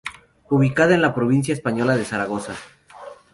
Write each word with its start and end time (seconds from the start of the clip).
Ubicada 0.49 0.95
en 0.95 1.03
la 1.03 1.13
provincia 1.13 1.53
española 1.53 1.95
de 1.95 2.05
Zaragoza. 2.05 2.55